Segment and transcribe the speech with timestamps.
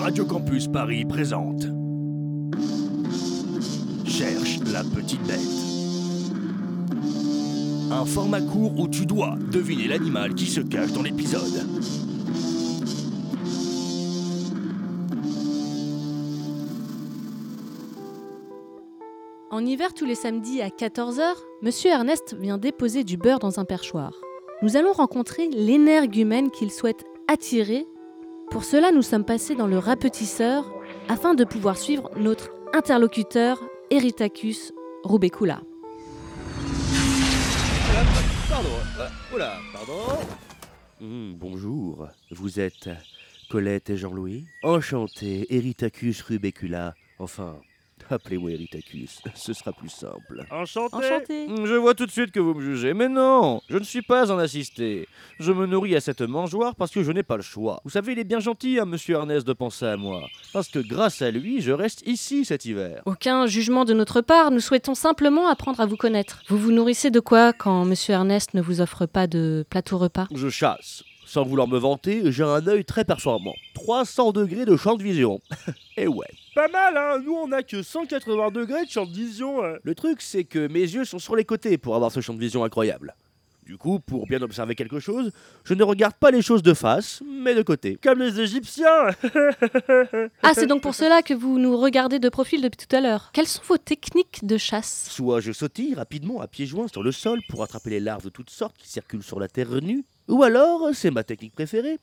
[0.00, 1.66] Radio Campus Paris présente.
[4.06, 5.38] Cherche la petite bête.
[7.90, 11.66] Un format court où tu dois deviner l'animal qui se cache dans l'épisode.
[19.50, 23.66] En hiver, tous les samedis à 14h, Monsieur Ernest vient déposer du beurre dans un
[23.66, 24.14] perchoir.
[24.62, 27.86] Nous allons rencontrer l'énergumène qu'il souhaite attirer.
[28.50, 30.72] Pour cela, nous sommes passés dans le rapetisseur
[31.08, 34.72] afin de pouvoir suivre notre interlocuteur Eritacus
[35.04, 35.60] Rubecula.
[38.48, 38.68] Pardon,
[38.98, 40.00] euh, oula, pardon.
[41.00, 42.90] Hmm, bonjour, vous êtes
[43.48, 46.94] Colette et Jean-Louis Enchanté, Eritacus rubecula.
[47.20, 47.56] Enfin,
[48.12, 50.44] appelez-moi Eritacus, ce sera plus simple.
[50.50, 50.96] Enchanté.
[50.96, 51.46] Enchanté.
[51.48, 54.02] Hmm, Je vois tout de suite que vous me jugez, mais non, je ne suis
[54.02, 55.08] pas un assisté.
[55.38, 57.80] Je me nourris à cette mangeoire parce que je n'ai pas le choix.
[57.84, 60.22] Vous savez, il est bien gentil, hein, monsieur Ernest, de penser à moi.
[60.52, 63.02] Parce que grâce à lui, je reste ici cet hiver.
[63.06, 66.42] Aucun jugement de notre part, nous souhaitons simplement apprendre à vous connaître.
[66.48, 70.26] Vous vous nourrissez de quoi quand Monsieur Ernest ne vous offre pas de plateau repas?
[70.34, 71.02] Je chasse.
[71.30, 73.54] Sans vouloir me vanter, j'ai un œil très performant.
[73.74, 75.40] 300 degrés de champ de vision.
[75.96, 76.26] Et ouais.
[76.56, 79.62] Pas mal, hein Nous, on a que 180 degrés de champ de vision.
[79.62, 79.76] euh.
[79.84, 82.40] Le truc, c'est que mes yeux sont sur les côtés pour avoir ce champ de
[82.40, 83.14] vision incroyable.
[83.64, 85.30] Du coup, pour bien observer quelque chose,
[85.62, 87.96] je ne regarde pas les choses de face, mais de côté.
[88.02, 89.10] Comme les Égyptiens
[90.42, 93.30] Ah, c'est donc pour cela que vous nous regardez de profil depuis tout à l'heure.
[93.32, 95.06] Quelles sont vos techniques de chasse?
[95.08, 98.30] Soit je sautille rapidement à pieds joints sur le sol pour attraper les larves de
[98.30, 101.98] toutes sortes qui circulent sur la terre nue, ou alors, c'est ma technique préférée,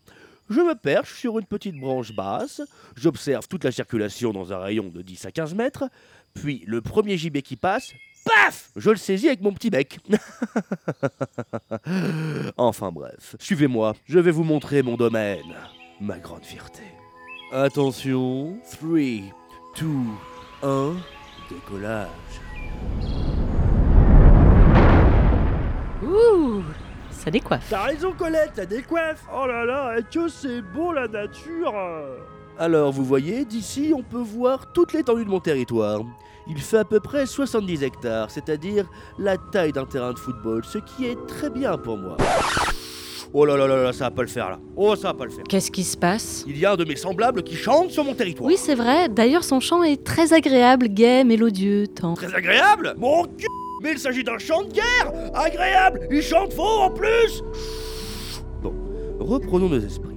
[0.50, 2.62] je me perche sur une petite branche basse,
[2.96, 5.90] j'observe toute la circulation dans un rayon de 10 à 15 mètres,
[6.34, 7.92] puis le premier gibet qui passe,
[8.26, 10.00] paf Je le saisis avec mon petit bec.
[12.58, 15.56] enfin bref, suivez-moi, je vais vous montrer mon domaine,
[16.00, 16.84] ma grande fierté.
[17.52, 19.00] Attention, 3,
[19.80, 19.86] 2,
[20.64, 20.96] 1,
[21.50, 22.08] décollage.
[26.04, 26.64] Ouh,
[27.28, 27.68] ça décoiffe.
[27.70, 31.74] T'as raison, Colette, la décoiffe Oh là là, et que c'est beau la nature
[32.58, 36.00] Alors, vous voyez, d'ici, on peut voir toute l'étendue de mon territoire.
[36.48, 38.90] Il fait à peu près 70 hectares, c'est-à-dire
[39.20, 42.16] la taille d'un terrain de football, ce qui est très bien pour moi.
[43.34, 44.60] Oh là là là là, ça va pas le faire là.
[44.78, 45.44] Oh, ça va pas le faire.
[45.50, 46.46] Qu'est-ce qui se passe?
[46.48, 48.48] Il y a un de mes semblables qui chante sur mon territoire.
[48.48, 49.10] Oui, c'est vrai.
[49.10, 52.16] D'ailleurs, son chant est très agréable, gai, mélodieux, tendre.
[52.16, 52.96] Très agréable?
[52.98, 53.48] Mon cul
[53.82, 57.44] Mais il s'agit d'un chant de guerre Agréable Il chante faux en plus
[58.62, 58.74] Bon,
[59.20, 60.16] reprenons nos esprits.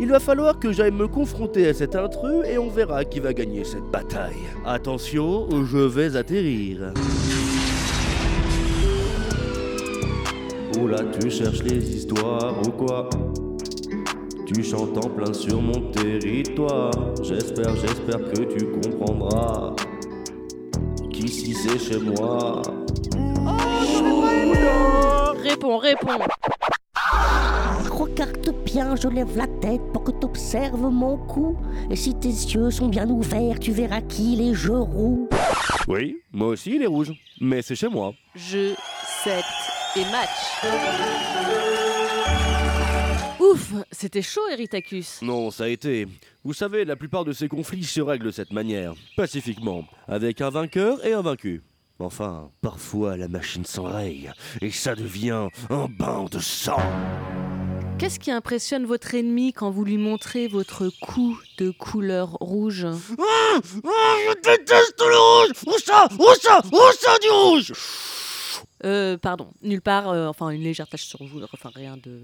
[0.00, 3.32] Il va falloir que j'aille me confronter à cet intrus et on verra qui va
[3.32, 4.32] gagner cette bataille.
[4.64, 6.92] Attention, je vais atterrir.
[10.92, 13.08] Là, tu cherches les histoires ou quoi?
[14.44, 16.90] Tu chantes en plein sur mon territoire.
[17.22, 19.74] J'espère, j'espère que tu comprendras
[21.22, 22.62] qu'ici c'est chez moi.
[25.42, 26.18] Réponds, réponds.
[27.90, 31.56] Regarde bien, je lève la tête pour que t'observes mon cou.
[31.90, 35.28] Et si tes yeux sont bien ouverts, tu verras qu'il est je roux.
[35.86, 38.12] Oui, moi aussi il est rouge, mais c'est chez moi.
[38.34, 38.74] Jeu,
[39.24, 39.44] 7
[39.96, 41.71] et match.
[43.52, 45.20] Ouf, c'était chaud, Eritacus.
[45.20, 46.08] Non, ça a été.
[46.42, 50.48] Vous savez, la plupart de ces conflits se règlent de cette manière, pacifiquement, avec un
[50.48, 51.62] vainqueur et un vaincu.
[51.98, 54.30] Enfin, parfois la machine s'enraye,
[54.62, 56.80] et ça devient un bain de sang.
[57.98, 62.86] Qu'est-ce qui impressionne votre ennemi quand vous lui montrez votre cou de couleur rouge?
[62.86, 66.08] Ah, je déteste le rouge Où ça?
[66.18, 66.62] Où ça?
[66.72, 67.72] Où ça du rouge?
[68.84, 72.20] Euh, pardon, nulle part, euh, enfin une légère tache sur vous, enfin rien de...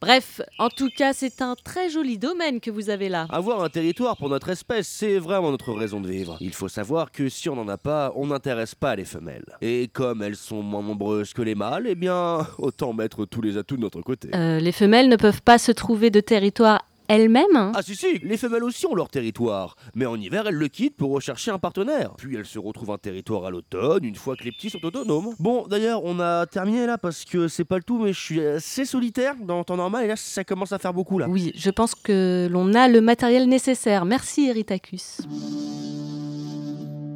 [0.00, 3.26] Bref, en tout cas, c'est un très joli domaine que vous avez là.
[3.30, 6.36] Avoir un territoire pour notre espèce, c'est vraiment notre raison de vivre.
[6.40, 9.46] Il faut savoir que si on n'en a pas, on n'intéresse pas les femelles.
[9.60, 13.56] Et comme elles sont moins nombreuses que les mâles, eh bien, autant mettre tous les
[13.56, 14.28] atouts de notre côté.
[14.34, 18.18] Euh, les femelles ne peuvent pas se trouver de territoire elles-mêmes hein Ah si si,
[18.18, 21.58] les femelles aussi ont leur territoire, mais en hiver elles le quittent pour rechercher un
[21.58, 22.14] partenaire.
[22.18, 25.34] Puis elles se retrouvent un territoire à l'automne, une fois que les petits sont autonomes.
[25.38, 28.40] Bon, d'ailleurs, on a terminé là parce que c'est pas le tout, mais je suis
[28.40, 31.28] assez solitaire dans le temps normal et là ça commence à faire beaucoup là.
[31.28, 34.04] Oui, je pense que l'on a le matériel nécessaire.
[34.04, 35.18] Merci, Eritacus.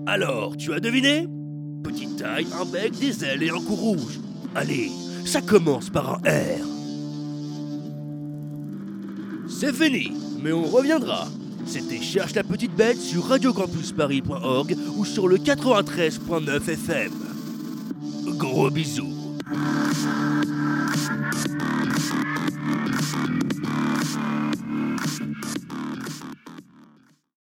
[0.06, 1.28] Alors, tu as deviné?
[1.84, 4.20] Petite taille, un bec, des ailes et un cou rouge.
[4.54, 4.90] Allez,
[5.24, 6.69] ça commence par un R.
[9.50, 10.12] C'est fini,
[10.42, 11.28] mais on reviendra.
[11.66, 17.12] C'était Cherche la petite bête sur radiocampusparis.org ou sur le 93.9 FM.
[18.38, 19.20] Gros bisous.